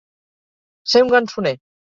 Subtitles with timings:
[0.95, 1.57] Ser un gansoner.